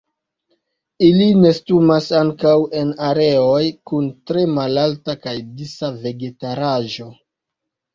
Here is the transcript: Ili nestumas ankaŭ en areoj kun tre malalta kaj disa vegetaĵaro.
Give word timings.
Ili 1.07 1.27
nestumas 1.41 2.07
ankaŭ 2.21 2.55
en 2.81 2.91
areoj 3.11 3.63
kun 3.93 4.11
tre 4.33 4.49
malalta 4.59 5.19
kaj 5.29 5.39
disa 5.63 5.97
vegetaĵaro. 6.05 7.17